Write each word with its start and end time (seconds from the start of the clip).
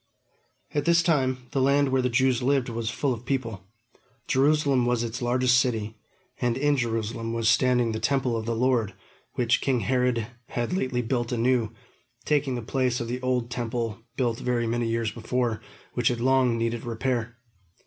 At 0.73 0.85
this 0.85 1.03
time, 1.03 1.45
the 1.51 1.61
land 1.61 1.89
where 1.89 2.01
the 2.01 2.09
Jews 2.09 2.41
lived 2.41 2.69
was 2.69 2.89
full 2.89 3.13
of 3.13 3.23
people. 3.23 3.67
Jerusalem 4.27 4.87
was 4.87 5.03
its 5.03 5.21
largest 5.21 5.59
city, 5.59 5.95
and 6.39 6.57
in 6.57 6.75
Jerusalem 6.75 7.33
was 7.33 7.47
standing 7.47 7.91
the 7.91 7.99
Temple 7.99 8.35
of 8.35 8.47
the 8.47 8.55
Lord, 8.55 8.95
which 9.35 9.61
king 9.61 9.81
Herod 9.81 10.25
had 10.47 10.73
lately 10.73 11.03
built 11.03 11.31
anew, 11.31 11.71
taking 12.25 12.55
the 12.55 12.63
place 12.63 12.99
of 12.99 13.09
the 13.09 13.21
old 13.21 13.51
Temple 13.51 13.99
built 14.15 14.39
very 14.39 14.65
many 14.65 14.87
years 14.87 15.11
before, 15.11 15.61
which 15.93 16.07
had 16.07 16.19
long 16.19 16.57
needed 16.57 16.83
repair. 16.83 17.37